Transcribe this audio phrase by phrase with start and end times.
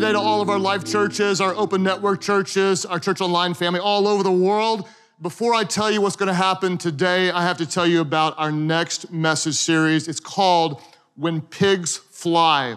[0.00, 3.80] today to all of our life churches, our open network churches, our church online family
[3.80, 4.86] all over the world.
[5.22, 8.34] Before I tell you what's going to happen today, I have to tell you about
[8.36, 10.06] our next message series.
[10.06, 10.82] It's called
[11.14, 12.76] When Pigs Fly.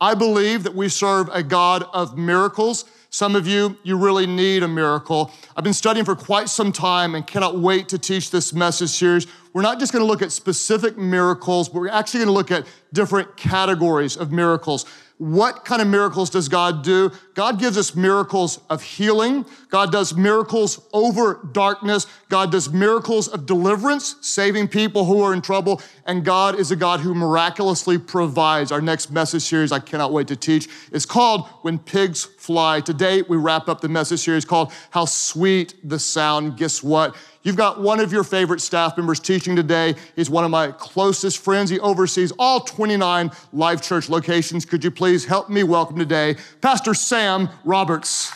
[0.00, 2.84] I believe that we serve a God of miracles.
[3.10, 5.30] Some of you, you really need a miracle.
[5.56, 9.28] I've been studying for quite some time and cannot wait to teach this message series.
[9.52, 13.36] We're not just gonna look at specific miracles, but we're actually gonna look at different
[13.36, 14.84] categories of miracles.
[15.18, 17.10] What kind of miracles does God do?
[17.32, 19.46] God gives us miracles of healing.
[19.70, 22.06] God does miracles over darkness.
[22.28, 25.80] God does miracles of deliverance, saving people who are in trouble.
[26.06, 28.72] And God is a God who miraculously provides.
[28.72, 32.80] Our next message series, I cannot wait to teach, is called When Pigs Fly.
[32.80, 36.56] Today, we wrap up the message series called How Sweet the Sound.
[36.56, 37.14] Guess what?
[37.44, 39.94] You've got one of your favorite staff members teaching today.
[40.16, 41.70] He's one of my closest friends.
[41.70, 44.64] He oversees all 29 Life Church locations.
[44.64, 48.32] Could you please help me welcome today Pastor Sam Roberts?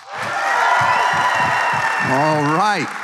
[2.07, 3.00] All right.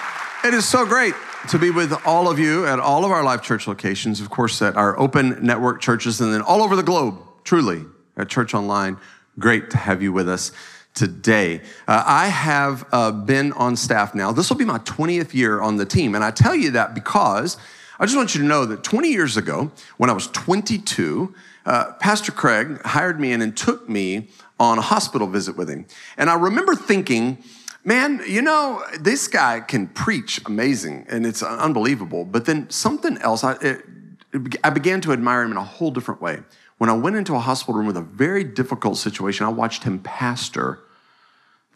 [0.47, 1.15] It is so great
[1.49, 4.63] to be with all of you at all of our Life Church locations, of course,
[4.63, 7.85] at our open network churches, and then all over the globe, truly,
[8.17, 8.97] at Church Online.
[9.41, 10.53] Great to have you with us
[10.95, 11.63] today.
[11.89, 14.31] Uh, I have uh, been on staff now.
[14.31, 16.15] This will be my 20th year on the team.
[16.15, 17.57] And I tell you that because
[17.99, 21.35] I just want you to know that 20 years ago, when I was 22,
[21.67, 24.29] uh, Pastor Craig hired me in and took me
[24.61, 25.87] on a hospital visit with him.
[26.17, 27.43] And I remember thinking,
[27.87, 32.25] man, you know, this guy can preach amazing and it's unbelievable.
[32.25, 33.85] But then something else, I, it,
[34.63, 36.41] I began to admire him in a whole different way.
[36.79, 40.01] When I went into a hospital room with a very difficult situation, I watched him
[40.01, 40.81] pastor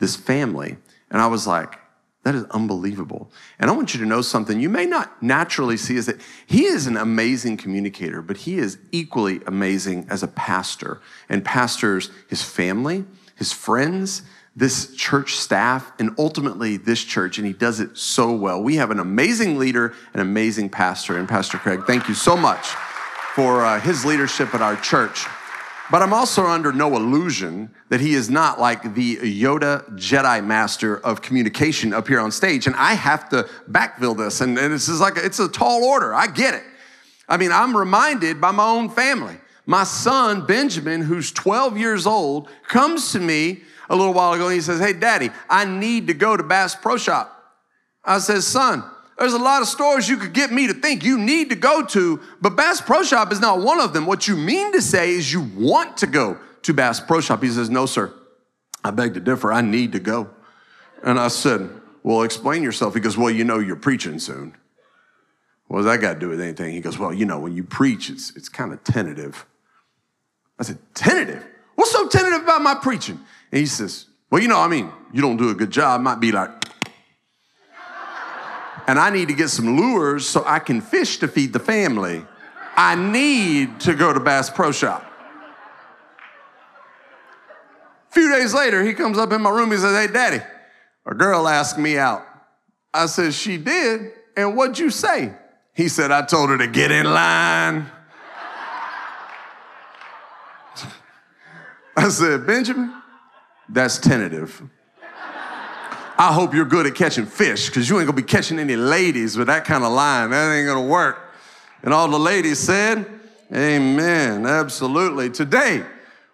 [0.00, 0.76] this family.
[1.10, 1.78] And I was like,
[2.24, 3.30] that is unbelievable.
[3.58, 6.64] And I want you to know something you may not naturally see is that he
[6.64, 11.00] is an amazing communicator, but he is equally amazing as a pastor
[11.30, 13.06] and pastors his family,
[13.36, 14.22] his friends,
[14.56, 17.38] this church staff, and ultimately this church.
[17.38, 18.62] And he does it so well.
[18.62, 21.16] We have an amazing leader, an amazing pastor.
[21.16, 22.66] And Pastor Craig, thank you so much
[23.34, 25.26] for uh, his leadership at our church.
[25.90, 30.98] But I'm also under no illusion that he is not like the Yoda Jedi master
[30.98, 32.68] of communication up here on stage.
[32.68, 34.40] And I have to backfill this.
[34.40, 36.14] And, and this is like, it's a tall order.
[36.14, 36.62] I get it.
[37.28, 39.36] I mean, I'm reminded by my own family.
[39.66, 44.54] My son, Benjamin, who's 12 years old, comes to me a little while ago and
[44.54, 47.36] he says, Hey, daddy, I need to go to Bass Pro Shop.
[48.04, 48.82] I says, Son,
[49.18, 51.84] there's a lot of stores you could get me to think you need to go
[51.84, 54.06] to, but Bass Pro Shop is not one of them.
[54.06, 57.42] What you mean to say is you want to go to Bass Pro Shop.
[57.42, 58.14] He says, No, sir.
[58.82, 59.52] I beg to differ.
[59.52, 60.30] I need to go.
[61.02, 61.68] And I said,
[62.04, 62.94] Well, explain yourself.
[62.94, 64.56] He goes, Well, you know, you're preaching soon.
[65.66, 66.72] What does that got to do with anything?
[66.72, 69.46] He goes, Well, you know, when you preach, it's, it's kind of tentative.
[70.60, 71.44] I said, Tentative?
[71.74, 73.18] What's so tentative about my preaching?
[73.52, 76.00] And he says, Well, you know, I mean, you don't do a good job.
[76.00, 76.50] Might be like,
[78.86, 82.24] and I need to get some lures so I can fish to feed the family.
[82.76, 85.04] I need to go to Bass Pro Shop.
[88.10, 89.70] A few days later, he comes up in my room.
[89.70, 90.42] He says, Hey, daddy,
[91.06, 92.26] a girl asked me out.
[92.92, 94.12] I said, She did.
[94.36, 95.34] And what'd you say?
[95.74, 97.86] He said, I told her to get in line.
[101.96, 102.99] I said, Benjamin,
[103.72, 104.62] that's tentative.
[106.18, 109.38] I hope you're good at catching fish because you ain't gonna be catching any ladies
[109.38, 110.30] with that kind of line.
[110.30, 111.32] That ain't gonna work.
[111.82, 113.06] And all the ladies said,
[113.52, 114.46] Amen.
[114.46, 115.30] Absolutely.
[115.30, 115.82] Today,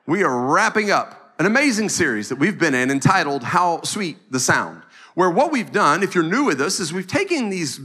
[0.06, 4.40] we are wrapping up an amazing series that we've been in entitled How Sweet the
[4.40, 4.82] Sound
[5.16, 7.80] where what we've done, if you're new with us, is we've taken these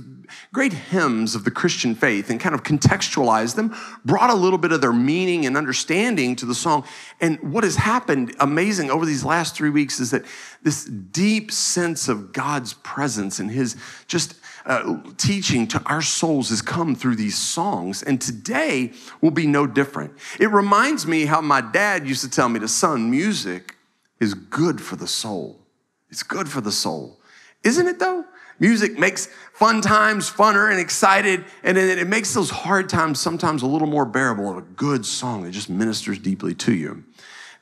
[0.54, 3.74] great hymns of the Christian faith and kind of contextualized them,
[4.04, 6.84] brought a little bit of their meaning and understanding to the song.
[7.22, 10.26] And what has happened amazing over these last three weeks is that
[10.62, 13.78] this deep sense of God's presence and his
[14.08, 14.36] just
[14.66, 18.04] uh, teaching to our souls has come through these songs.
[18.04, 18.92] And today
[19.22, 20.12] will be no different.
[20.38, 23.78] It reminds me how my dad used to tell me to son, music
[24.20, 25.62] is good for the soul.
[26.10, 27.21] It's good for the soul.
[27.64, 28.26] Isn't it though?
[28.60, 33.68] Music makes fun times funner and excited, and it makes those hard times sometimes a
[33.68, 37.04] little more bearable of a good song that just ministers deeply to you.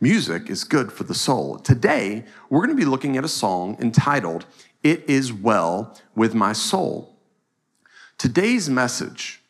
[0.02, 1.58] Music is good for the soul.
[1.58, 4.46] Today, we're going to be looking at a song entitled,
[4.84, 7.16] It Is Well With My Soul.
[8.18, 9.42] Today's message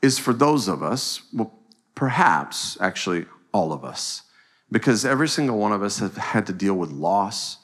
[0.00, 1.52] is for those of us, well,
[1.94, 4.22] perhaps actually all of us,
[4.72, 7.58] because every single one of us have had to deal with loss,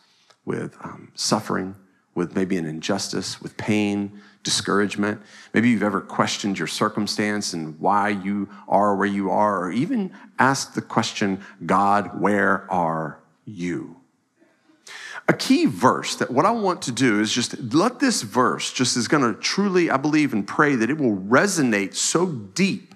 [0.45, 1.77] with um, suffering,
[2.15, 5.21] with maybe an injustice, with pain, discouragement.
[5.55, 10.13] Maybe you've ever questioned your circumstance and why you are where you are, or even
[10.39, 13.97] asked the question, God, where are you.
[15.29, 18.97] A key verse that what I want to do is just let this verse just
[18.97, 22.92] is going to truly, I believe and pray that it will resonate so deep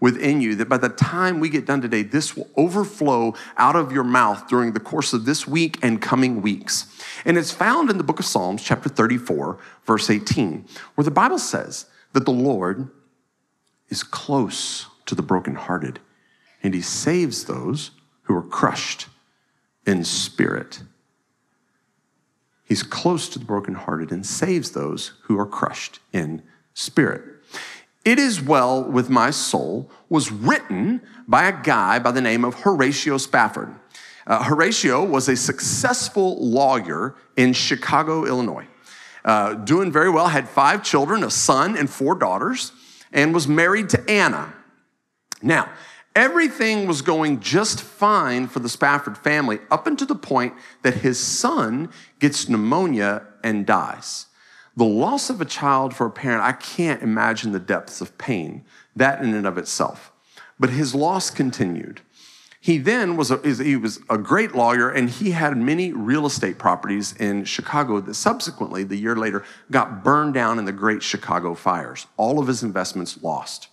[0.00, 3.92] within you that by the time we get done today, this will overflow out of
[3.92, 6.86] your mouth during the course of this week and coming weeks.
[7.24, 11.38] And it's found in the book of Psalms, chapter 34, verse 18, where the Bible
[11.38, 12.90] says that the Lord
[13.88, 16.00] is close to the brokenhearted
[16.62, 17.92] and he saves those
[18.22, 19.06] who are crushed
[19.86, 20.82] in spirit.
[22.64, 26.42] He's close to the brokenhearted and saves those who are crushed in
[26.74, 27.35] spirit.
[28.06, 32.54] It is well with my soul was written by a guy by the name of
[32.54, 33.74] Horatio Spafford.
[34.26, 38.66] Uh, Horatio was a successful lawyer in Chicago, Illinois.
[39.24, 42.70] Uh, doing very well, had five children, a son and four daughters,
[43.12, 44.54] and was married to Anna.
[45.42, 45.68] Now,
[46.16, 51.20] Everything was going just fine for the Spafford family up until the point that his
[51.20, 54.24] son gets pneumonia and dies.
[54.76, 58.64] The loss of a child for a parent, I can't imagine the depths of pain,
[58.94, 60.12] that in and of itself.
[60.60, 62.02] But his loss continued.
[62.60, 66.58] He then was a, he was a great lawyer and he had many real estate
[66.58, 71.54] properties in Chicago that subsequently, the year later, got burned down in the great Chicago
[71.54, 72.06] fires.
[72.16, 73.68] All of his investments lost.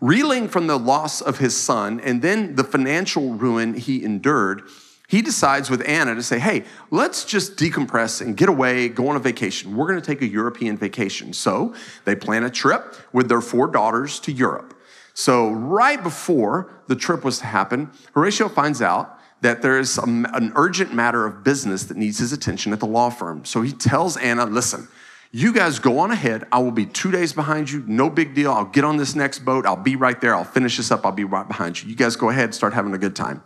[0.00, 4.62] Reeling from the loss of his son and then the financial ruin he endured,
[5.10, 9.16] he decides with Anna to say, hey, let's just decompress and get away, go on
[9.16, 9.76] a vacation.
[9.76, 11.32] We're gonna take a European vacation.
[11.32, 11.74] So
[12.04, 14.76] they plan a trip with their four daughters to Europe.
[15.12, 20.52] So, right before the trip was to happen, Horatio finds out that there is an
[20.54, 23.44] urgent matter of business that needs his attention at the law firm.
[23.44, 24.86] So he tells Anna, listen,
[25.32, 26.46] you guys go on ahead.
[26.52, 27.82] I will be two days behind you.
[27.86, 28.52] No big deal.
[28.52, 29.66] I'll get on this next boat.
[29.66, 30.34] I'll be right there.
[30.34, 31.04] I'll finish this up.
[31.04, 31.88] I'll be right behind you.
[31.88, 33.42] You guys go ahead, and start having a good time.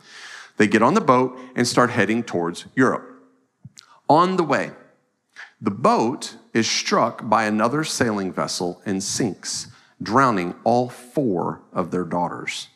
[0.57, 3.11] They get on the boat and start heading towards Europe.
[4.09, 4.73] On the way,
[5.61, 9.69] the boat is struck by another sailing vessel and sinks,
[10.03, 12.69] drowning all four of their daughters.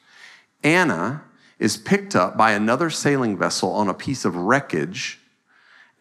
[0.64, 1.22] Anna
[1.58, 5.20] is picked up by another sailing vessel on a piece of wreckage,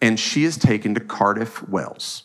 [0.02, 2.24] and she is taken to Cardiff, Wales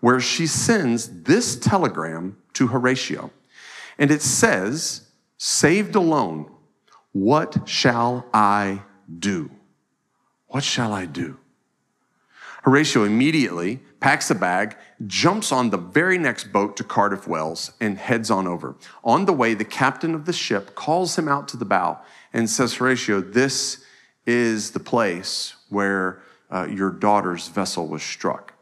[0.00, 3.30] where she sends this telegram to Horatio.
[3.98, 5.02] And it says,
[5.36, 6.50] Saved alone,
[7.12, 8.82] what shall I
[9.18, 9.50] do?
[10.48, 11.38] What shall I do?
[12.62, 14.76] Horatio immediately packs a bag,
[15.06, 18.76] jumps on the very next boat to Cardiff Wales, and heads on over.
[19.02, 21.98] On the way, the captain of the ship calls him out to the bow
[22.32, 23.84] and says, Horatio, this
[24.26, 26.20] is the place where
[26.50, 28.54] uh, your daughter's vessel was struck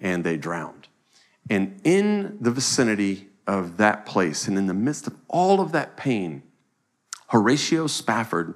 [0.00, 0.88] and they drowned.
[1.48, 5.96] And in the vicinity of that place, and in the midst of all of that
[5.96, 6.42] pain,
[7.32, 8.52] Horatio Spafford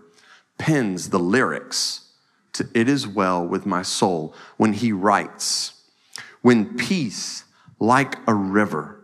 [0.59, 2.11] pens the lyrics
[2.53, 5.81] to It Is Well with My Soul when he writes,
[6.43, 7.45] When peace
[7.81, 9.03] like a river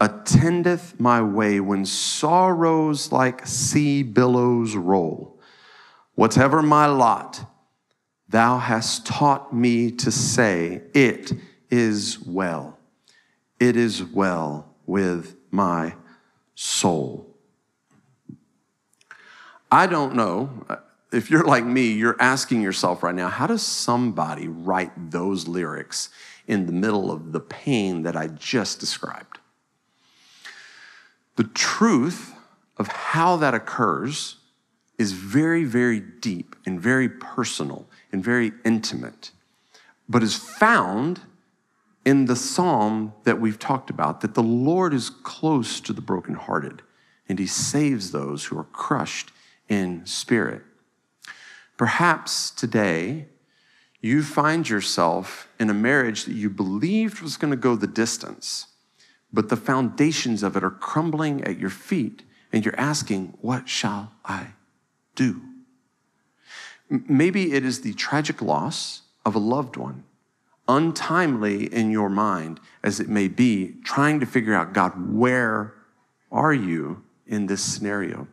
[0.00, 5.38] attendeth my way, when sorrows like sea billows roll,
[6.16, 7.48] whatever my lot,
[8.28, 11.32] thou hast taught me to say, It
[11.70, 12.80] is well.
[13.60, 15.94] It is well with my
[16.56, 17.33] soul.
[19.74, 20.50] I don't know.
[20.68, 20.76] Uh,
[21.12, 26.10] if you're like me, you're asking yourself right now, how does somebody write those lyrics
[26.46, 29.40] in the middle of the pain that I just described?
[31.34, 32.36] The truth
[32.76, 34.36] of how that occurs
[34.96, 39.32] is very, very deep and very personal and very intimate,
[40.08, 41.20] but is found
[42.06, 46.82] in the psalm that we've talked about that the Lord is close to the brokenhearted
[47.28, 49.32] and he saves those who are crushed
[49.68, 50.62] in spirit.
[51.76, 53.26] Perhaps today
[54.00, 58.66] you find yourself in a marriage that you believed was going to go the distance,
[59.32, 64.12] but the foundations of it are crumbling at your feet, and you're asking, What shall
[64.24, 64.48] I
[65.14, 65.40] do?
[66.88, 70.04] Maybe it is the tragic loss of a loved one
[70.68, 75.74] untimely in your mind as it may be, trying to figure out, God, where
[76.32, 78.26] are you in this scenario?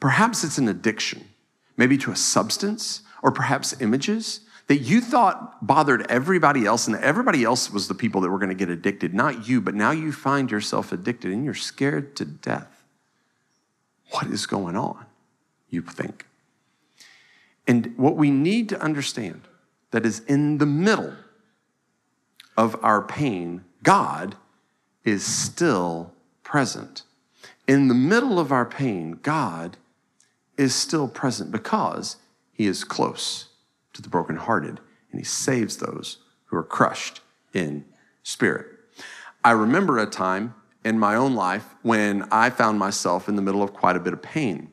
[0.00, 1.28] Perhaps it's an addiction,
[1.76, 7.44] maybe to a substance or perhaps images that you thought bothered everybody else, and everybody
[7.44, 10.10] else was the people that were going to get addicted, not you, but now you
[10.12, 12.84] find yourself addicted and you're scared to death.
[14.10, 15.06] What is going on?
[15.70, 16.26] You think.
[17.66, 19.42] And what we need to understand
[19.92, 21.14] that is in the middle
[22.56, 24.36] of our pain, God
[25.04, 26.12] is still
[26.42, 27.02] present.
[27.66, 29.76] In the middle of our pain, God
[30.56, 32.16] is still present because
[32.52, 33.48] He is close
[33.96, 37.20] to the brokenhearted, and he saves those who are crushed
[37.52, 37.84] in
[38.22, 38.66] spirit.
[39.42, 43.62] I remember a time in my own life when I found myself in the middle
[43.62, 44.70] of quite a bit of pain.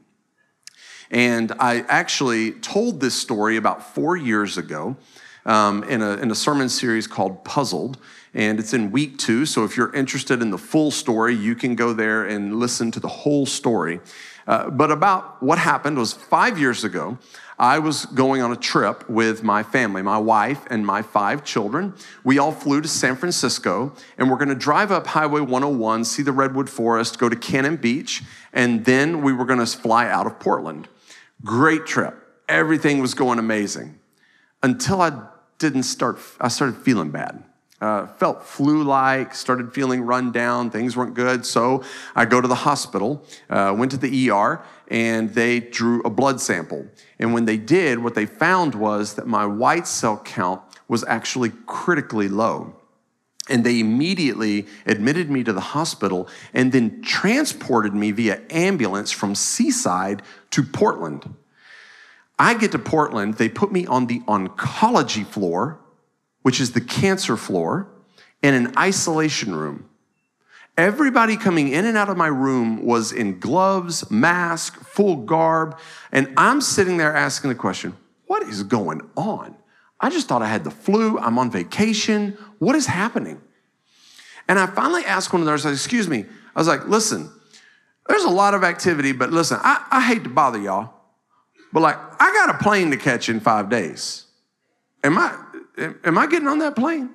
[1.09, 4.97] And I actually told this story about four years ago
[5.45, 7.97] um, in, a, in a sermon series called Puzzled.
[8.33, 9.45] And it's in week two.
[9.45, 12.99] So if you're interested in the full story, you can go there and listen to
[12.99, 13.99] the whole story.
[14.47, 17.17] Uh, but about what happened was five years ago,
[17.57, 21.93] I was going on a trip with my family, my wife and my five children.
[22.23, 26.23] We all flew to San Francisco and we're going to drive up Highway 101, see
[26.23, 30.25] the Redwood Forest, go to Cannon Beach, and then we were going to fly out
[30.25, 30.87] of Portland.
[31.43, 32.15] Great trip.
[32.49, 33.99] Everything was going amazing
[34.61, 35.27] until I
[35.63, 37.41] didn't start, I started feeling bad.
[37.79, 41.45] Uh, felt flu like, started feeling run down, things weren't good.
[41.45, 41.83] So
[42.15, 46.41] I go to the hospital, uh, went to the ER, and they drew a blood
[46.41, 46.85] sample.
[47.17, 51.51] And when they did, what they found was that my white cell count was actually
[51.65, 52.75] critically low.
[53.49, 59.33] And they immediately admitted me to the hospital and then transported me via ambulance from
[59.35, 61.35] Seaside to Portland.
[62.39, 65.79] I get to Portland, they put me on the oncology floor,
[66.41, 67.87] which is the cancer floor,
[68.41, 69.89] in an isolation room.
[70.77, 75.77] Everybody coming in and out of my room was in gloves, mask, full garb,
[76.11, 79.55] and I'm sitting there asking the question, what is going on?
[79.99, 81.17] I just thought I had the flu.
[81.19, 82.37] I'm on vacation.
[82.57, 83.39] What is happening?
[84.47, 86.25] And I finally asked one of the nurses, excuse me,
[86.55, 87.31] I was like, listen,
[88.09, 90.92] there's a lot of activity, but listen, I, I hate to bother y'all,
[91.73, 94.25] but like, I got a plane to catch in five days.
[95.03, 95.35] Am I,
[96.05, 97.09] am I getting on that plane?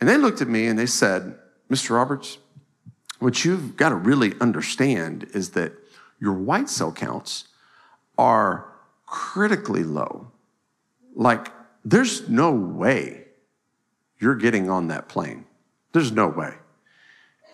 [0.00, 1.38] And they looked at me and they said,
[1.70, 1.90] Mr.
[1.90, 2.38] Roberts,
[3.20, 5.72] what you've got to really understand is that
[6.18, 7.46] your white cell counts
[8.18, 8.66] are
[9.06, 10.32] critically low.
[11.14, 11.48] Like,
[11.84, 13.26] there's no way
[14.18, 15.46] you're getting on that plane.
[15.92, 16.54] There's no way.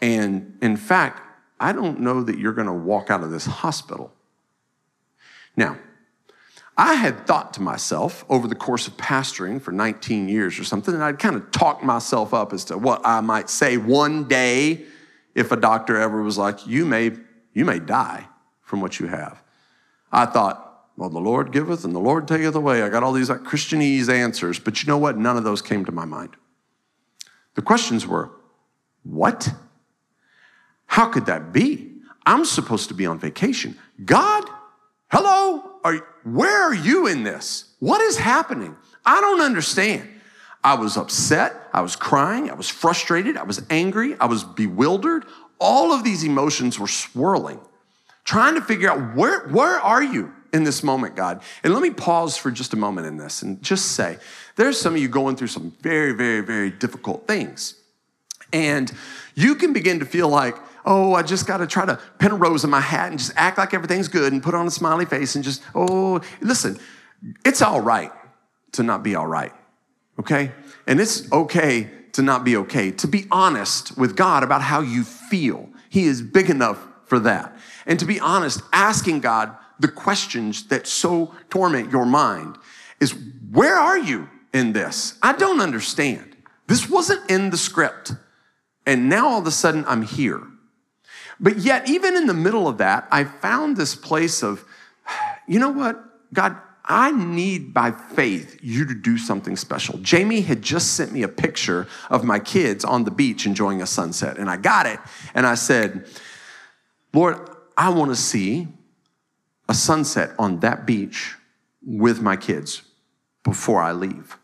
[0.00, 1.20] And in fact,
[1.60, 4.12] I don't know that you're going to walk out of this hospital.
[5.56, 5.76] Now,
[6.78, 10.94] I had thought to myself over the course of pastoring for 19 years or something,
[10.94, 14.84] and I'd kind of talked myself up as to what I might say one day
[15.34, 17.10] if a doctor ever was like, you may,
[17.52, 18.28] you may die
[18.62, 19.42] from what you have.
[20.12, 22.82] I thought, well, the Lord giveth and the Lord taketh away.
[22.82, 25.18] I got all these like Christianese answers, but you know what?
[25.18, 26.36] None of those came to my mind.
[27.54, 28.30] The questions were,
[29.02, 29.48] what?
[30.86, 31.92] How could that be?
[32.24, 33.76] I'm supposed to be on vacation.
[34.04, 34.44] God,
[35.08, 37.74] hello, are, where are you in this?
[37.80, 38.76] What is happening?
[39.04, 40.08] I don't understand.
[40.62, 41.54] I was upset.
[41.72, 42.50] I was crying.
[42.50, 43.36] I was frustrated.
[43.36, 44.16] I was angry.
[44.20, 45.24] I was bewildered.
[45.58, 47.60] All of these emotions were swirling,
[48.24, 51.42] trying to figure out where, where are you in this moment, God?
[51.62, 54.18] And let me pause for just a moment in this and just say
[54.56, 57.74] there's some of you going through some very, very, very difficult things.
[58.52, 58.92] And
[59.34, 62.36] you can begin to feel like, oh, I just got to try to pin a
[62.36, 65.04] rose in my hat and just act like everything's good and put on a smiley
[65.04, 66.78] face and just, oh, listen,
[67.44, 68.12] it's all right
[68.72, 69.52] to not be all right
[70.18, 70.52] okay?
[70.86, 75.04] And it's okay to not be okay, to be honest with God about how you
[75.04, 75.68] feel.
[75.88, 77.56] He is big enough for that.
[77.86, 82.56] And to be honest, asking God the questions that so torment your mind
[83.00, 83.14] is
[83.50, 85.16] where are you in this?
[85.22, 86.36] I don't understand.
[86.66, 88.12] This wasn't in the script.
[88.86, 90.42] And now all of a sudden I'm here.
[91.40, 94.64] But yet, even in the middle of that, I found this place of,
[95.46, 96.02] you know what?
[96.32, 99.98] God, I need by faith you to do something special.
[99.98, 103.86] Jamie had just sent me a picture of my kids on the beach enjoying a
[103.86, 104.98] sunset, and I got it.
[105.34, 106.06] And I said,
[107.12, 108.68] Lord, I want to see
[109.68, 111.36] a sunset on that beach
[111.84, 112.82] with my kids
[113.44, 114.38] before I leave,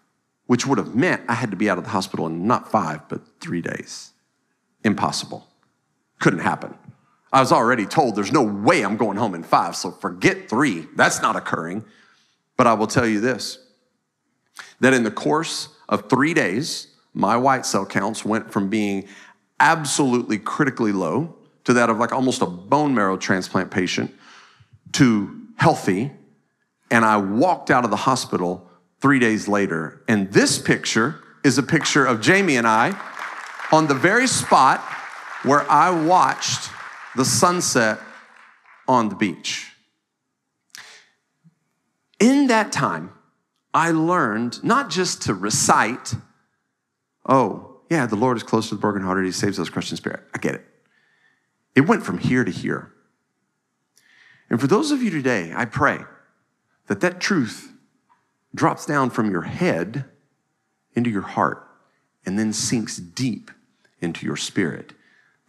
[0.46, 3.08] which would have meant I had to be out of the hospital in not five,
[3.08, 4.12] but three days.
[4.84, 5.48] Impossible.
[6.24, 6.74] Couldn't happen.
[7.34, 10.86] I was already told there's no way I'm going home in five, so forget three.
[10.96, 11.84] That's not occurring.
[12.56, 13.58] But I will tell you this
[14.80, 19.06] that in the course of three days, my white cell counts went from being
[19.60, 24.10] absolutely critically low to that of like almost a bone marrow transplant patient
[24.92, 26.10] to healthy.
[26.90, 30.02] And I walked out of the hospital three days later.
[30.08, 32.98] And this picture is a picture of Jamie and I
[33.70, 34.80] on the very spot
[35.44, 36.70] where I watched
[37.16, 38.00] the sunset
[38.88, 39.72] on the beach.
[42.18, 43.12] In that time,
[43.72, 46.14] I learned not just to recite,
[47.28, 50.22] oh, yeah, the Lord is close to the brokenhearted, He saves those Christian spirit.
[50.34, 50.64] I get it.
[51.74, 52.92] It went from here to here.
[54.48, 56.00] And for those of you today, I pray
[56.86, 57.72] that that truth
[58.54, 60.04] drops down from your head
[60.94, 61.66] into your heart
[62.24, 63.50] and then sinks deep
[64.00, 64.92] into your spirit.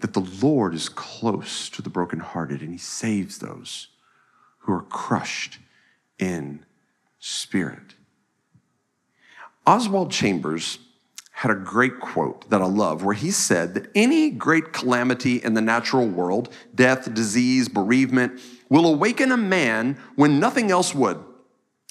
[0.05, 3.87] That the Lord is close to the brokenhearted and he saves those
[4.59, 5.57] who are crushed
[6.19, 6.63] in
[7.17, 7.95] spirit.
[9.65, 10.77] Oswald Chambers
[11.31, 15.55] had a great quote that I love where he said that any great calamity in
[15.55, 21.17] the natural world, death, disease, bereavement, will awaken a man when nothing else would.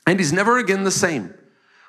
[0.06, 1.34] And he's never again the same.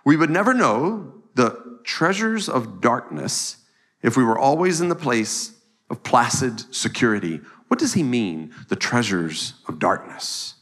[0.04, 3.58] We would never know the treasures of darkness
[4.02, 5.52] if we were always in the place
[5.96, 7.40] of placid security.
[7.70, 10.56] What does he mean, the treasures of darkness?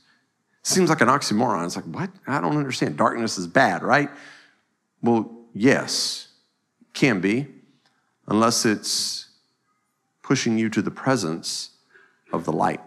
[0.61, 1.65] Seems like an oxymoron.
[1.65, 2.11] It's like, what?
[2.27, 2.97] I don't understand.
[2.97, 4.09] Darkness is bad, right?
[5.01, 6.27] Well, yes,
[6.93, 7.47] can be,
[8.27, 9.29] unless it's
[10.21, 11.71] pushing you to the presence
[12.31, 12.81] of the light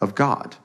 [0.00, 0.56] of God.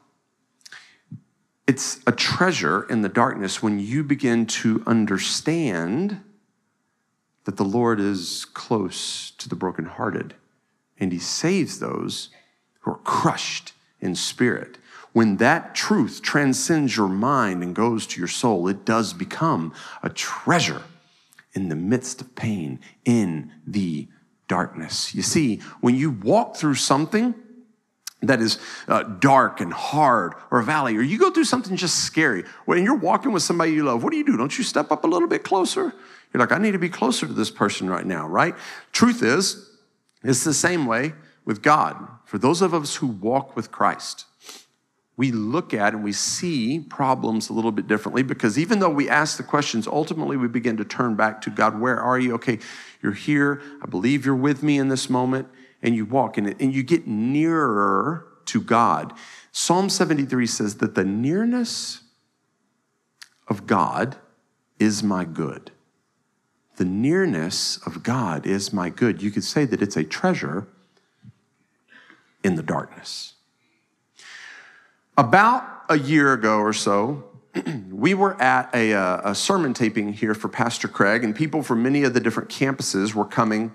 [1.67, 6.21] It's a treasure in the darkness when you begin to understand
[7.43, 10.33] that the Lord is close to the brokenhearted
[10.99, 12.29] and he saves those
[12.81, 14.77] who are crushed in spirit.
[15.13, 19.73] When that truth transcends your mind and goes to your soul, it does become
[20.03, 20.83] a treasure
[21.53, 24.07] in the midst of pain, in the
[24.47, 25.15] darkness.
[25.15, 27.33] You see, when you walk through something
[28.21, 32.03] that is uh, dark and hard or a valley, or you go through something just
[32.03, 34.35] scary, when you're walking with somebody you love, what do you do?
[34.35, 35.93] Don't you step up a little bit closer?
[36.33, 38.55] You're like, I need to be closer to this person right now, right?
[38.91, 39.69] Truth is,
[40.29, 41.95] it's the same way with God.
[42.25, 44.25] For those of us who walk with Christ,
[45.17, 49.09] we look at and we see problems a little bit differently because even though we
[49.09, 52.33] ask the questions, ultimately we begin to turn back to God, where are you?
[52.35, 52.59] Okay,
[53.01, 53.61] you're here.
[53.81, 55.47] I believe you're with me in this moment.
[55.81, 59.13] And you walk in it and you get nearer to God.
[59.51, 62.01] Psalm 73 says that the nearness
[63.47, 64.17] of God
[64.79, 65.71] is my good.
[66.77, 69.21] The nearness of God is my good.
[69.21, 70.67] You could say that it's a treasure
[72.43, 73.33] in the darkness.
[75.17, 77.23] About a year ago or so,
[77.89, 81.81] we were at a, uh, a, sermon taping here for Pastor Craig, and people from
[81.81, 83.71] many of the different campuses were coming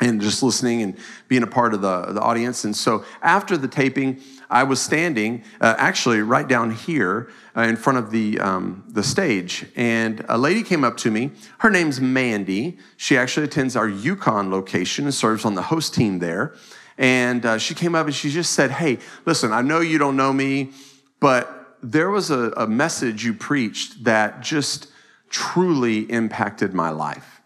[0.00, 0.96] and just listening and
[1.28, 2.64] being a part of the, the audience.
[2.64, 7.76] And so after the taping, I was standing uh, actually right down here uh, in
[7.76, 11.30] front of the, um, the stage, and a lady came up to me.
[11.58, 12.78] Her name's Mandy.
[12.96, 16.54] She actually attends our Yukon location and serves on the host team there.
[16.98, 20.16] And uh, she came up and she just said, Hey, listen, I know you don't
[20.16, 20.70] know me,
[21.18, 24.88] but there was a, a message you preached that just
[25.30, 27.39] truly impacted my life.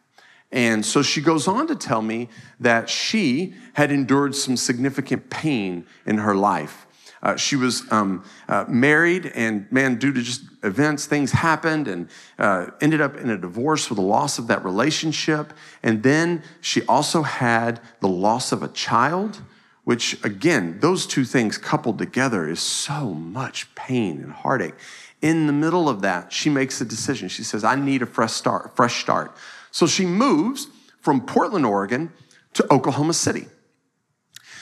[0.54, 2.28] And so she goes on to tell me
[2.60, 6.86] that she had endured some significant pain in her life.
[7.24, 12.08] Uh, she was um, uh, married, and man, due to just events, things happened and
[12.38, 15.52] uh, ended up in a divorce with the loss of that relationship.
[15.82, 19.42] And then she also had the loss of a child,
[19.82, 24.74] which, again, those two things coupled together is so much pain and heartache.
[25.20, 27.28] In the middle of that, she makes a decision.
[27.28, 29.34] She says, I need a fresh start, fresh start.
[29.74, 30.68] So she moves
[31.00, 32.12] from Portland, Oregon
[32.52, 33.48] to Oklahoma City.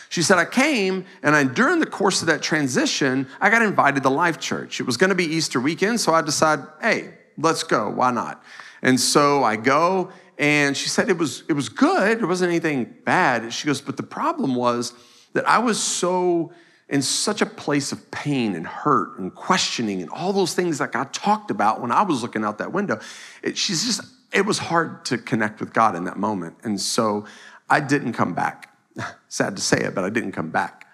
[0.08, 4.04] She said, I came and I, during the course of that transition, I got invited
[4.04, 4.80] to Life Church.
[4.80, 7.90] It was going to be Easter weekend, so I decided, hey, let's go.
[7.90, 8.42] Why not?
[8.80, 12.20] And so I go, and she said it was, it was good.
[12.20, 13.52] There wasn't anything bad.
[13.52, 14.94] She goes, but the problem was
[15.34, 16.52] that I was so
[16.88, 20.90] in such a place of pain and hurt and questioning and all those things that
[20.90, 22.98] God talked about when I was looking out that window.
[23.42, 24.00] It, she's just,
[24.32, 26.56] it was hard to connect with God in that moment.
[26.64, 27.26] And so
[27.68, 28.74] I didn't come back.
[29.28, 30.86] Sad to say it, but I didn't come back.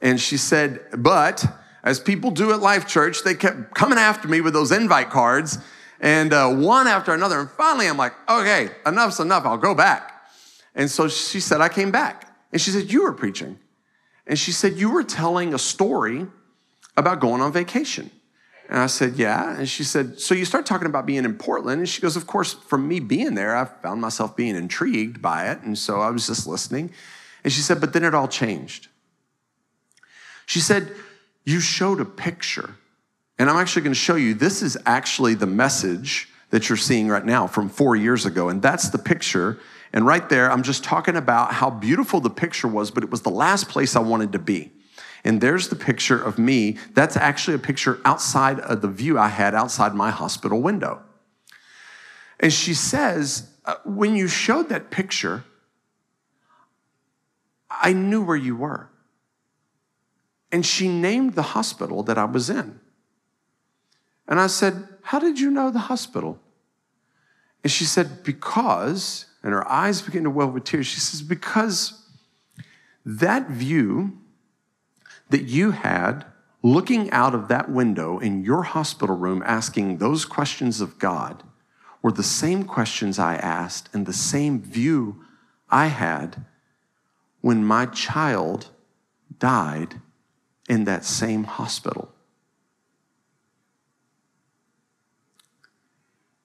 [0.00, 1.44] And she said, But
[1.82, 5.58] as people do at Life Church, they kept coming after me with those invite cards,
[6.00, 7.40] and uh, one after another.
[7.40, 9.44] And finally, I'm like, Okay, enough's enough.
[9.44, 10.22] I'll go back.
[10.74, 12.34] And so she said, I came back.
[12.52, 13.58] And she said, You were preaching.
[14.26, 16.26] And she said, You were telling a story
[16.96, 18.10] about going on vacation.
[18.70, 19.56] And I said, Yeah.
[19.58, 21.80] And she said, So you start talking about being in Portland.
[21.80, 25.50] And she goes, Of course, from me being there, I found myself being intrigued by
[25.50, 25.60] it.
[25.62, 26.92] And so I was just listening.
[27.42, 28.86] And she said, But then it all changed.
[30.46, 30.92] She said,
[31.44, 32.76] You showed a picture.
[33.40, 37.08] And I'm actually going to show you this is actually the message that you're seeing
[37.08, 38.50] right now from four years ago.
[38.50, 39.58] And that's the picture.
[39.92, 43.22] And right there, I'm just talking about how beautiful the picture was, but it was
[43.22, 44.70] the last place I wanted to be.
[45.24, 46.78] And there's the picture of me.
[46.94, 51.02] That's actually a picture outside of the view I had outside my hospital window.
[52.38, 55.44] And she says, uh, When you showed that picture,
[57.70, 58.88] I knew where you were.
[60.50, 62.80] And she named the hospital that I was in.
[64.26, 66.38] And I said, How did you know the hospital?
[67.62, 70.86] And she said, Because, and her eyes began to well with tears.
[70.86, 72.06] She says, Because
[73.04, 74.18] that view
[75.30, 76.26] that you had
[76.62, 81.42] looking out of that window in your hospital room asking those questions of God
[82.02, 85.24] were the same questions I asked and the same view
[85.68, 86.44] I had
[87.40, 88.68] when my child
[89.38, 90.00] died
[90.68, 92.12] in that same hospital.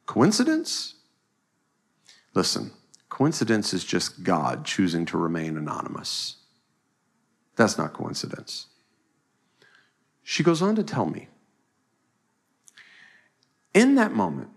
[0.05, 0.95] Coincidence?
[2.33, 2.71] Listen,
[3.09, 6.37] coincidence is just God choosing to remain anonymous.
[7.55, 8.67] That's not coincidence.
[10.27, 11.29] She goes on to tell me
[13.75, 14.49] in that moment,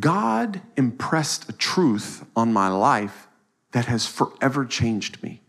[0.00, 3.28] God impressed a truth on my life
[3.72, 5.42] that has forever changed me.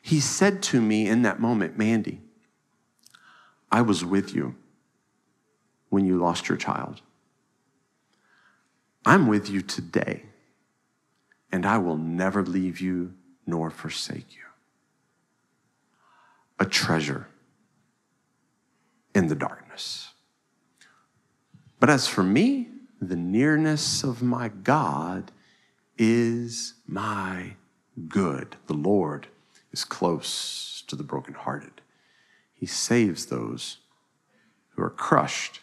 [0.00, 2.22] He said to me in that moment, Mandy,
[3.70, 4.56] I was with you
[5.90, 7.02] when you lost your child.
[9.04, 10.24] I'm with you today,
[11.50, 13.12] and I will never leave you
[13.46, 14.42] nor forsake you.
[16.58, 17.26] A treasure
[19.14, 20.10] in the darkness.
[21.80, 22.68] But as for me,
[23.00, 25.32] the nearness of my God
[25.98, 27.54] is my
[28.08, 28.56] good.
[28.66, 29.26] The Lord
[29.72, 31.80] is close to the brokenhearted.
[32.54, 33.78] He saves those
[34.70, 35.60] who are crushed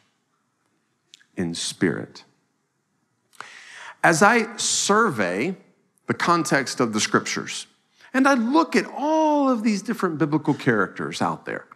[1.37, 2.25] in spirit.
[4.03, 5.55] As I survey
[6.07, 7.67] the context of the scriptures,
[8.13, 11.68] and I look at all of these different biblical characters out there,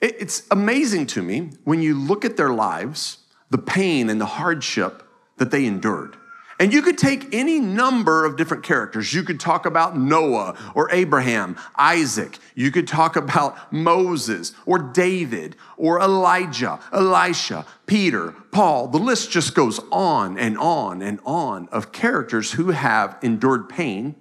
[0.00, 3.18] it's amazing to me when you look at their lives,
[3.50, 5.02] the pain and the hardship
[5.38, 6.16] that they endured.
[6.60, 9.12] And you could take any number of different characters.
[9.12, 12.38] You could talk about Noah or Abraham, Isaac.
[12.54, 18.88] You could talk about Moses or David or Elijah, Elisha, Peter, Paul.
[18.88, 24.14] The list just goes on and on and on of characters who have endured pain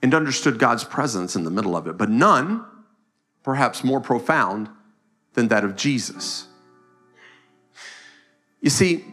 [0.00, 2.64] and understood God's presence in the middle of it, but none,
[3.48, 4.68] perhaps more profound,
[5.32, 6.46] than that of Jesus.
[8.60, 9.06] You see,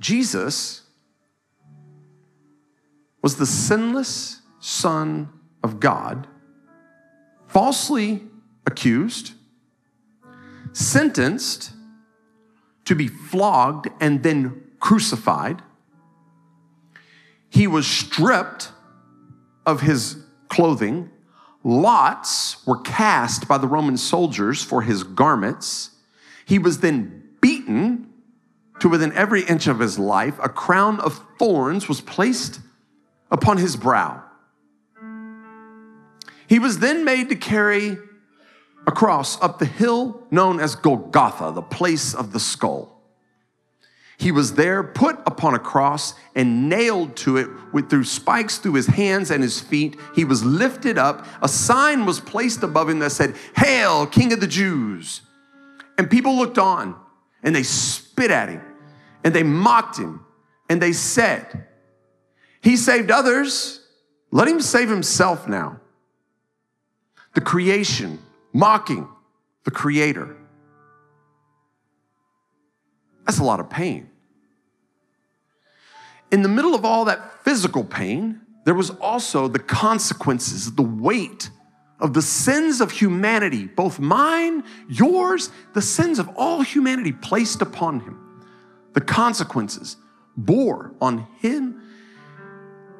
[0.00, 0.82] Jesus
[3.22, 5.28] was the sinless Son
[5.62, 6.26] of God,
[7.46, 8.24] falsely
[8.66, 9.34] accused,
[10.72, 11.70] sentenced
[12.86, 15.62] to be flogged and then crucified.
[17.50, 18.72] He was stripped
[19.64, 20.16] of his
[20.48, 21.11] clothing.
[21.64, 25.90] Lots were cast by the Roman soldiers for his garments.
[26.44, 28.10] He was then beaten
[28.80, 30.38] to within every inch of his life.
[30.42, 32.60] A crown of thorns was placed
[33.30, 34.22] upon his brow.
[36.48, 37.96] He was then made to carry
[38.86, 42.91] a cross up the hill known as Golgotha, the place of the skull.
[44.22, 48.74] He was there put upon a cross and nailed to it with through spikes through
[48.74, 49.98] his hands and his feet.
[50.14, 51.26] He was lifted up.
[51.42, 55.22] A sign was placed above him that said, Hail, King of the Jews.
[55.98, 56.94] And people looked on
[57.42, 58.62] and they spit at him
[59.24, 60.24] and they mocked him
[60.68, 61.66] and they said,
[62.60, 63.80] he saved others.
[64.30, 65.80] Let him save himself now.
[67.34, 68.20] The creation
[68.52, 69.08] mocking
[69.64, 70.36] the creator.
[73.26, 74.10] That's a lot of pain.
[76.32, 81.50] In the middle of all that physical pain, there was also the consequences, the weight
[82.00, 88.00] of the sins of humanity, both mine, yours, the sins of all humanity placed upon
[88.00, 88.18] him.
[88.94, 89.96] The consequences
[90.36, 91.82] bore on him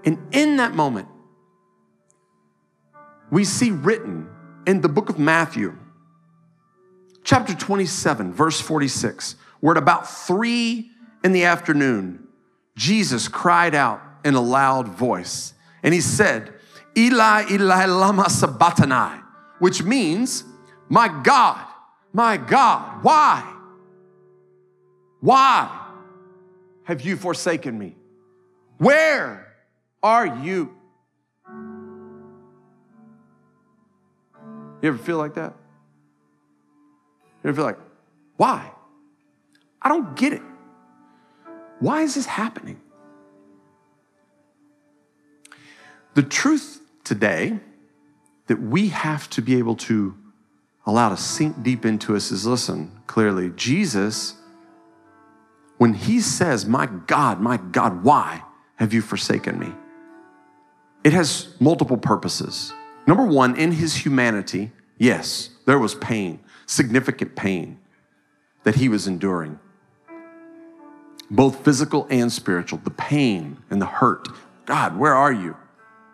[0.04, 1.08] and in that moment,
[3.30, 4.28] we see written
[4.66, 5.76] in the book of Matthew,
[7.24, 10.90] chapter 27, verse 46, where at about three
[11.22, 12.21] in the afternoon,
[12.76, 16.54] Jesus cried out in a loud voice, and he said,
[16.96, 19.20] Eli, Eli, lama sabachthani,
[19.58, 20.44] which means,
[20.88, 21.64] my God,
[22.12, 23.48] my God, why?
[25.20, 25.78] Why
[26.85, 27.96] have you forsaken me?
[28.78, 29.54] Where
[30.02, 30.74] are you?
[34.82, 35.54] You ever feel like that?
[37.42, 37.78] You ever feel like,
[38.37, 38.70] why?
[39.80, 40.42] I don't get it.
[41.82, 42.80] Why is this happening?
[46.14, 47.58] The truth today
[48.46, 50.14] that we have to be able to
[50.86, 54.34] allow to sink deep into us is listen, clearly, Jesus,
[55.78, 58.44] when he says, My God, my God, why
[58.76, 59.72] have you forsaken me?
[61.02, 62.72] It has multiple purposes.
[63.08, 67.80] Number one, in his humanity, yes, there was pain, significant pain.
[68.62, 69.58] that he was enduring
[71.32, 74.28] both physical and spiritual, the pain and the hurt.
[74.66, 75.56] God, where are you?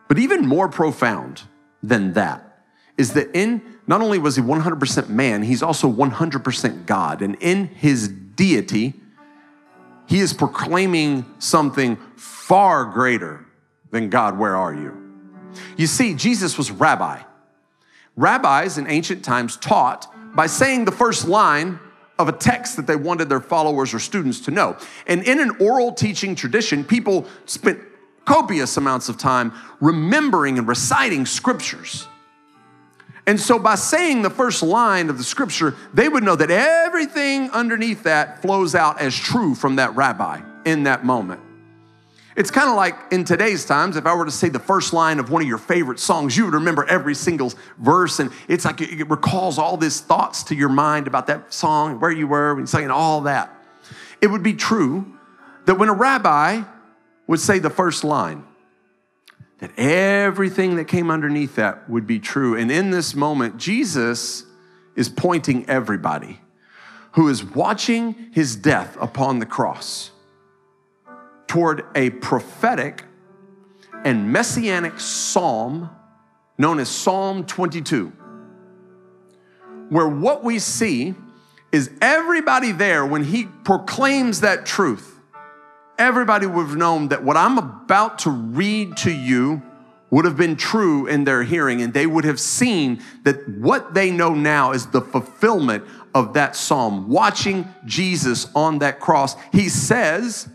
[0.07, 1.43] But even more profound
[1.83, 2.63] than that
[2.97, 7.21] is that in not only was he 100% man, he's also 100% God.
[7.21, 8.95] And in his deity,
[10.07, 13.45] he is proclaiming something far greater
[13.91, 14.97] than God, where are you?
[15.77, 17.23] You see, Jesus was rabbi.
[18.17, 21.81] Rabbis in ancient times taught by saying the first line
[22.19, 24.77] of a text that they wanted their followers or students to know.
[25.07, 27.81] And in an oral teaching tradition, people spent
[28.25, 32.07] copious amounts of time remembering and reciting scriptures.
[33.27, 37.51] And so, by saying the first line of the scripture, they would know that everything
[37.51, 41.41] underneath that flows out as true from that rabbi in that moment.
[42.39, 45.19] It's kind of like in today's times, if I were to say the first line
[45.19, 48.21] of one of your favorite songs, you would remember every single verse.
[48.21, 52.13] And it's like it recalls all these thoughts to your mind about that song, where
[52.13, 53.53] you were and sang all that.
[54.21, 55.19] It would be true
[55.67, 56.63] that when a rabbi
[57.27, 58.45] would say the first line,
[59.59, 62.57] that everything that came underneath that would be true.
[62.57, 64.45] And in this moment, Jesus
[64.95, 66.41] is pointing everybody
[67.15, 70.13] who is watching his death upon the cross
[71.49, 73.05] toward a prophetic
[74.05, 75.91] and messianic psalm
[76.57, 78.13] known as Psalm 22,
[79.89, 81.15] where what we see
[81.71, 85.21] is everybody there when he proclaims that truth.
[85.99, 89.63] Everybody would have known that what I'm about to read to you
[90.11, 94.11] would have been true in their hearing, and they would have seen that what they
[94.11, 95.85] know now is the fulfillment
[96.15, 97.09] of that psalm.
[97.09, 100.49] Watching Jesus on that cross, he says,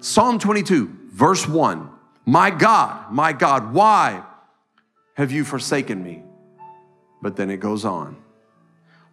[0.00, 1.90] Psalm 22, verse 1
[2.24, 4.22] My God, my God, why
[5.14, 6.22] have you forsaken me?
[7.20, 8.16] But then it goes on.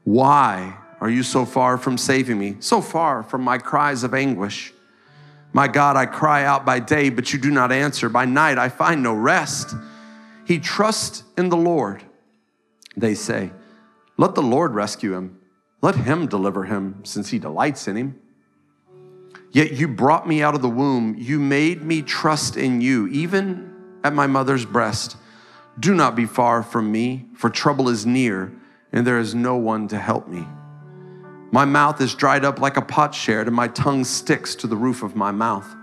[0.04, 4.72] Why are you so far from saving me, so far from my cries of anguish?
[5.52, 8.10] My God, I cry out by day, but you do not answer.
[8.10, 9.74] By night, I find no rest.
[10.46, 12.04] He trusts in the Lord.
[12.96, 13.52] They say,
[14.18, 15.40] Let the Lord rescue him.
[15.82, 18.20] Let him deliver him, since he delights in him.
[19.56, 21.16] Yet you brought me out of the womb.
[21.18, 25.16] You made me trust in you, even at my mother's breast.
[25.80, 28.52] Do not be far from me, for trouble is near,
[28.92, 30.46] and there is no one to help me.
[31.54, 35.04] My mouth is dried up like a potsherd, and my tongue sticks to the roof
[35.04, 35.74] of my mouth.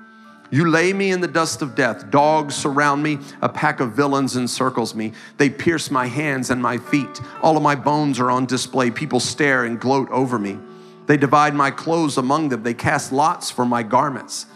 [0.51, 2.11] You lay me in the dust of death.
[2.11, 3.21] Dogs surround me.
[3.41, 5.15] A pack of villains encircles me.
[5.39, 7.23] They pierce my hands and my feet.
[7.41, 8.91] All of my bones are on display.
[8.91, 10.59] People stare and gloat over me.
[11.07, 12.63] They divide my clothes among them.
[12.63, 14.47] They cast lots for my garments.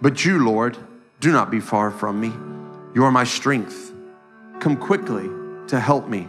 [0.00, 0.76] But you, Lord,
[1.20, 2.32] do not be far from me.
[2.94, 3.92] You are my strength.
[4.60, 5.28] Come quickly
[5.68, 6.28] to help me.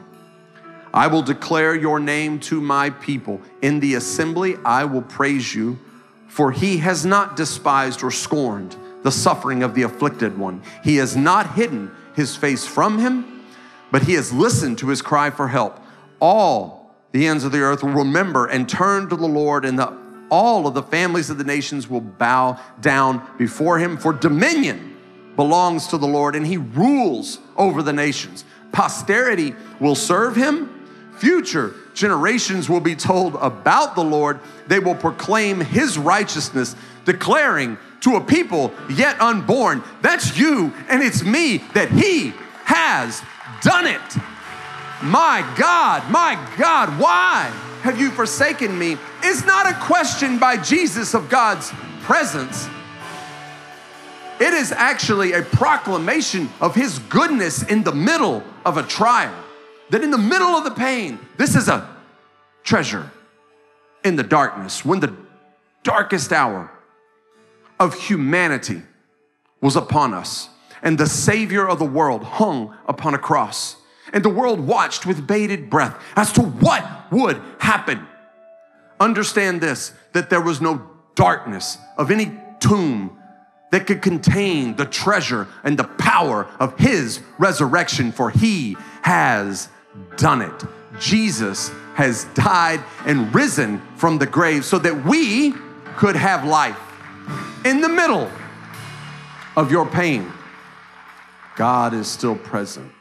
[0.93, 3.41] I will declare your name to my people.
[3.61, 5.79] In the assembly, I will praise you,
[6.27, 10.61] for he has not despised or scorned the suffering of the afflicted one.
[10.83, 13.43] He has not hidden his face from him,
[13.91, 15.79] but he has listened to his cry for help.
[16.19, 16.82] All
[17.13, 19.95] the ends of the earth will remember and turn to the Lord, and the,
[20.29, 23.97] all of the families of the nations will bow down before him.
[23.97, 24.97] For dominion
[25.35, 28.43] belongs to the Lord, and he rules over the nations.
[28.71, 30.69] Posterity will serve him.
[31.17, 34.39] Future generations will be told about the Lord.
[34.67, 41.23] They will proclaim his righteousness, declaring to a people yet unborn, that's you and it's
[41.23, 42.33] me, that he
[42.65, 43.21] has
[43.61, 44.32] done it.
[45.03, 48.95] My God, my God, why have you forsaken me?
[49.21, 52.69] Is not a question by Jesus of God's presence.
[54.39, 59.35] It is actually a proclamation of his goodness in the middle of a trial.
[59.89, 61.93] That in the middle of the pain, this is a
[62.63, 63.11] treasure
[64.05, 65.13] in the darkness, when the
[65.83, 66.71] darkest hour
[67.77, 68.83] of humanity
[69.59, 70.47] was upon us,
[70.81, 73.75] and the Savior of the world hung upon a cross
[74.13, 78.07] and the world watched with bated breath as to what would happen.
[78.99, 83.17] Understand this that there was no darkness of any tomb
[83.71, 89.67] that could contain the treasure and the power of his resurrection, for he has
[90.15, 90.63] done it.
[90.99, 95.53] Jesus has died and risen from the grave so that we
[95.97, 96.79] could have life.
[97.65, 98.29] In the middle
[99.55, 100.31] of your pain,
[101.55, 102.91] God is still present.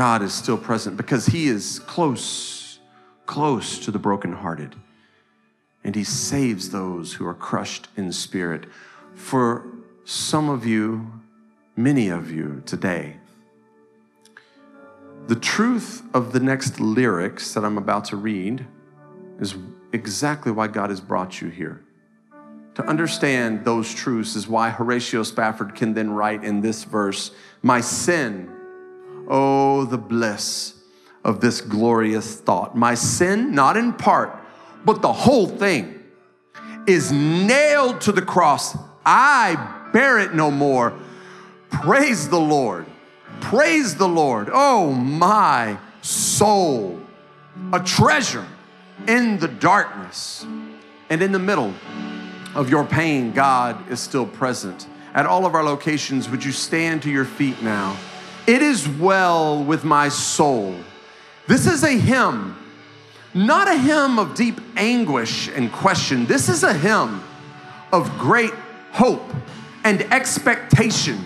[0.00, 2.78] God is still present because He is close,
[3.26, 4.74] close to the brokenhearted.
[5.84, 8.64] And He saves those who are crushed in spirit.
[9.14, 9.66] For
[10.06, 11.12] some of you,
[11.76, 13.18] many of you today,
[15.26, 18.66] the truth of the next lyrics that I'm about to read
[19.38, 19.54] is
[19.92, 21.84] exactly why God has brought you here.
[22.76, 27.82] To understand those truths is why Horatio Spafford can then write in this verse, My
[27.82, 28.50] sin,
[29.30, 30.74] oh, the bliss
[31.24, 32.76] of this glorious thought.
[32.76, 34.36] My sin, not in part,
[34.84, 36.02] but the whole thing,
[36.86, 38.76] is nailed to the cross.
[39.06, 40.98] I bear it no more.
[41.70, 42.86] Praise the Lord.
[43.40, 44.50] Praise the Lord.
[44.52, 47.00] Oh, my soul,
[47.72, 48.46] a treasure
[49.06, 50.44] in the darkness
[51.08, 51.72] and in the middle
[52.54, 54.86] of your pain, God is still present.
[55.14, 57.96] At all of our locations, would you stand to your feet now?
[58.46, 60.74] It is well with my soul.
[61.46, 62.56] This is a hymn,
[63.34, 66.26] not a hymn of deep anguish and question.
[66.26, 67.22] This is a hymn
[67.92, 68.54] of great
[68.92, 69.28] hope
[69.84, 71.24] and expectation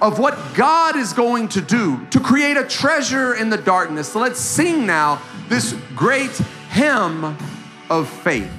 [0.00, 4.12] of what God is going to do to create a treasure in the darkness.
[4.12, 6.36] So let's sing now this great
[6.70, 7.36] hymn
[7.88, 8.50] of faith.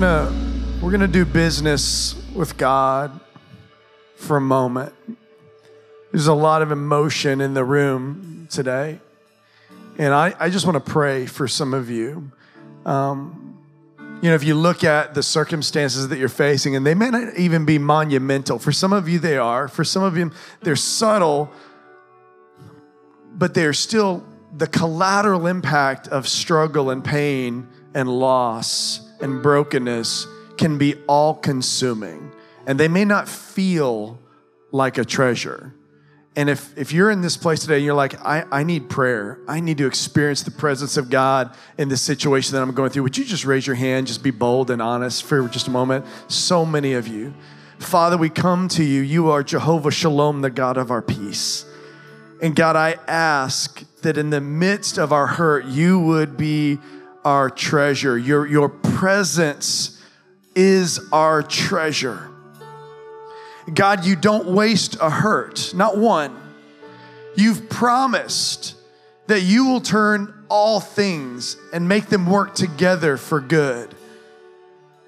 [0.00, 0.30] Gonna
[0.82, 3.18] we're gonna do business with God
[4.16, 4.92] for a moment.
[6.12, 9.00] There's a lot of emotion in the room today.
[9.96, 12.30] And I, I just want to pray for some of you.
[12.84, 13.58] Um,
[14.20, 17.34] you know, if you look at the circumstances that you're facing, and they may not
[17.38, 18.58] even be monumental.
[18.58, 19.66] For some of you, they are.
[19.66, 20.30] For some of you,
[20.60, 21.50] they're subtle,
[23.32, 30.78] but they're still the collateral impact of struggle and pain and loss and brokenness can
[30.78, 32.32] be all consuming.
[32.66, 34.18] And they may not feel
[34.72, 35.72] like a treasure.
[36.34, 39.38] And if, if you're in this place today and you're like, I, I need prayer,
[39.48, 43.04] I need to experience the presence of God in this situation that I'm going through,
[43.04, 46.04] would you just raise your hand, just be bold and honest for just a moment?
[46.28, 47.32] So many of you.
[47.78, 49.00] Father, we come to you.
[49.00, 51.64] You are Jehovah Shalom, the God of our peace.
[52.42, 56.78] And God, I ask that in the midst of our hurt, you would be
[57.26, 58.16] our treasure.
[58.16, 60.00] Your, your presence
[60.54, 62.30] is our treasure.
[63.74, 66.40] God, you don't waste a hurt, not one.
[67.34, 68.76] You've promised
[69.26, 73.92] that you will turn all things and make them work together for good.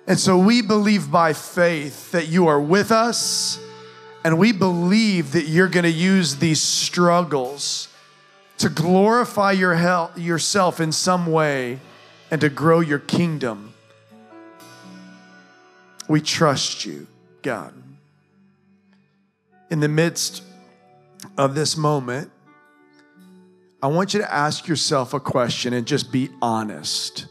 [0.09, 3.61] And so we believe by faith that you are with us,
[4.25, 7.87] and we believe that you're going to use these struggles
[8.57, 11.79] to glorify your hel- yourself in some way
[12.31, 13.75] and to grow your kingdom.
[16.09, 17.07] We trust you,
[17.43, 17.75] God.
[19.71, 20.43] In the midst
[21.37, 22.31] of this moment,
[23.83, 27.27] I want you to ask yourself a question and just be honest.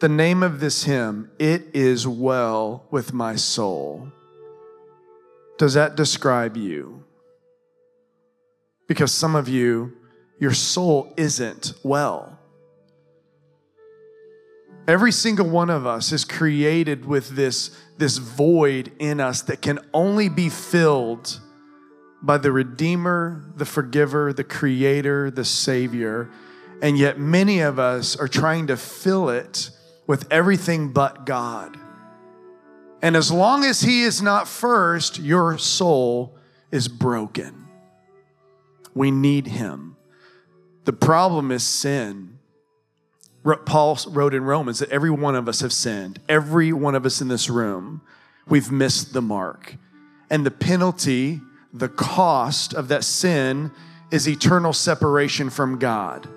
[0.00, 4.10] The name of this hymn, It Is Well with My Soul.
[5.58, 7.04] Does that describe you?
[8.88, 9.92] Because some of you,
[10.38, 12.39] your soul isn't well.
[14.90, 19.78] Every single one of us is created with this, this void in us that can
[19.94, 21.38] only be filled
[22.20, 26.28] by the Redeemer, the Forgiver, the Creator, the Savior.
[26.82, 29.70] And yet, many of us are trying to fill it
[30.08, 31.76] with everything but God.
[33.00, 36.36] And as long as He is not first, your soul
[36.72, 37.68] is broken.
[38.92, 39.94] We need Him.
[40.84, 42.39] The problem is sin.
[43.42, 46.20] Paul wrote in Romans that every one of us have sinned.
[46.28, 48.02] Every one of us in this room,
[48.46, 49.76] we've missed the mark.
[50.28, 51.40] And the penalty,
[51.72, 53.70] the cost of that sin
[54.10, 56.28] is eternal separation from God.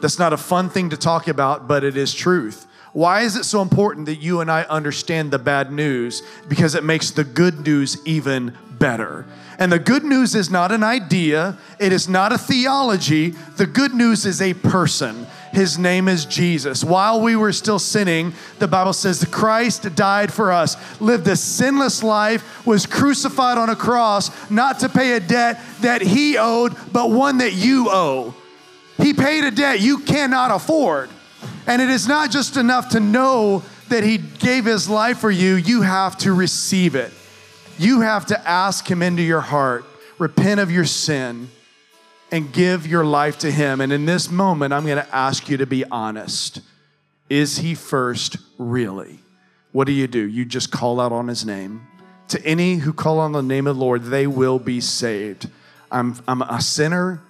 [0.00, 2.66] That's not a fun thing to talk about, but it is truth.
[2.92, 6.22] Why is it so important that you and I understand the bad news?
[6.48, 9.26] Because it makes the good news even better.
[9.58, 13.30] And the good news is not an idea, it is not a theology.
[13.56, 15.26] The good news is a person.
[15.54, 16.82] His name is Jesus.
[16.82, 21.36] While we were still sinning, the Bible says the Christ died for us, lived a
[21.36, 26.74] sinless life, was crucified on a cross, not to pay a debt that he owed,
[26.92, 28.34] but one that you owe.
[28.98, 31.10] He paid a debt you cannot afford.
[31.66, 35.54] And it is not just enough to know that he gave his life for you,
[35.54, 37.12] you have to receive it.
[37.78, 39.84] You have to ask Him into your heart,
[40.18, 41.50] repent of your sin,
[42.30, 43.80] and give your life to Him.
[43.80, 46.60] And in this moment, I'm going to ask you to be honest.
[47.28, 49.20] Is He first really?
[49.72, 50.20] What do you do?
[50.20, 51.86] You just call out on His name.
[52.28, 55.48] To any who call on the name of the Lord, they will be saved.
[55.90, 57.22] I'm, I'm a sinner.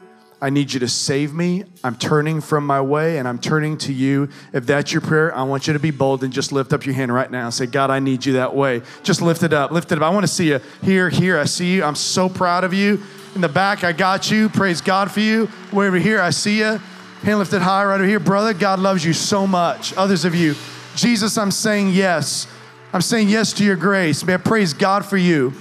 [0.44, 1.64] I need you to save me.
[1.82, 4.28] I'm turning from my way and I'm turning to you.
[4.52, 6.94] If that's your prayer, I want you to be bold and just lift up your
[6.94, 8.82] hand right now and say, God, I need you that way.
[9.02, 9.70] Just lift it up.
[9.70, 10.04] Lift it up.
[10.04, 11.38] I want to see you here, here.
[11.38, 11.82] I see you.
[11.82, 13.00] I'm so proud of you.
[13.34, 14.50] In the back, I got you.
[14.50, 15.48] Praise God for you.
[15.72, 16.78] Way over here, I see you.
[17.22, 18.20] Hand lifted high right over here.
[18.20, 19.96] Brother, God loves you so much.
[19.96, 20.56] Others of you,
[20.94, 22.46] Jesus, I'm saying yes.
[22.92, 24.22] I'm saying yes to your grace.
[24.22, 25.54] Man, praise God for you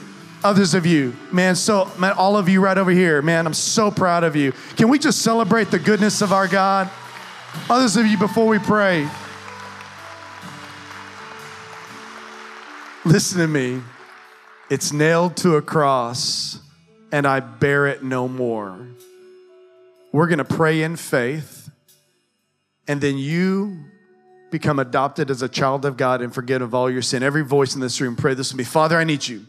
[0.43, 1.15] others of you.
[1.31, 4.53] Man, so, man, all of you right over here, man, I'm so proud of you.
[4.75, 6.89] Can we just celebrate the goodness of our God?
[7.69, 9.07] Others of you, before we pray,
[13.05, 13.81] listen to me.
[14.69, 16.59] It's nailed to a cross,
[17.11, 18.87] and I bear it no more.
[20.11, 21.69] We're going to pray in faith,
[22.87, 23.77] and then you
[24.51, 27.23] become adopted as a child of God and forget of all your sin.
[27.23, 28.63] Every voice in this room, pray this with me.
[28.63, 29.45] Father, I need you.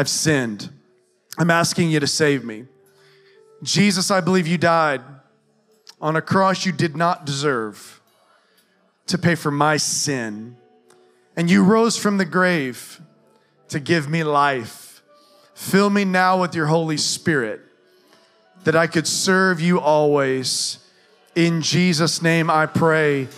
[0.00, 0.70] I've sinned.
[1.36, 2.64] I'm asking you to save me.
[3.62, 5.02] Jesus, I believe you died
[6.00, 8.00] on a cross you did not deserve
[9.08, 10.56] to pay for my sin.
[11.36, 12.98] And you rose from the grave
[13.68, 15.02] to give me life.
[15.54, 17.60] Fill me now with your Holy Spirit
[18.64, 20.78] that I could serve you always.
[21.34, 23.28] In Jesus' name I pray.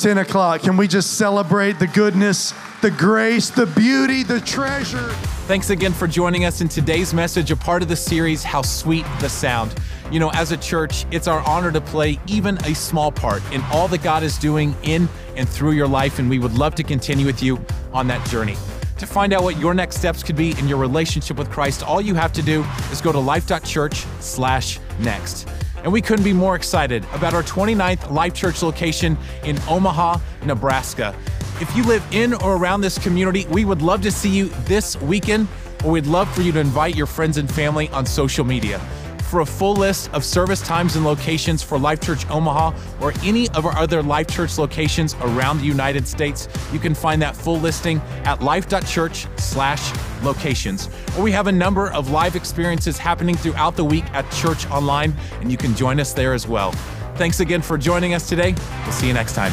[0.00, 0.60] 10 o'clock.
[0.60, 2.52] Can we just celebrate the goodness,
[2.82, 5.14] the grace, the beauty, the treasure?
[5.50, 9.04] Thanks again for joining us in today's message, a part of the series, How Sweet
[9.18, 9.74] the Sound.
[10.12, 13.60] You know, as a church, it's our honor to play even a small part in
[13.72, 16.84] all that God is doing in and through your life, and we would love to
[16.84, 17.58] continue with you
[17.92, 18.54] on that journey.
[18.98, 22.00] To find out what your next steps could be in your relationship with Christ, all
[22.00, 25.48] you have to do is go to life.church/next.
[25.82, 31.12] And we couldn't be more excited about our 29th Life Church location in Omaha, Nebraska.
[31.60, 34.98] If you live in or around this community, we would love to see you this
[35.02, 35.46] weekend,
[35.84, 38.78] or we'd love for you to invite your friends and family on social media.
[39.24, 43.50] For a full list of service times and locations for Life Church Omaha or any
[43.50, 47.60] of our other Life Church locations around the United States, you can find that full
[47.60, 50.88] listing at life.church/locations.
[51.16, 55.12] Or we have a number of live experiences happening throughout the week at Church Online,
[55.42, 56.72] and you can join us there as well.
[57.16, 58.54] Thanks again for joining us today.
[58.84, 59.52] We'll see you next time.